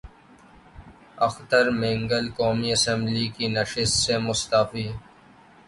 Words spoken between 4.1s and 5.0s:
مستعفی